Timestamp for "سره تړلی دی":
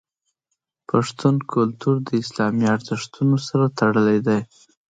3.47-4.39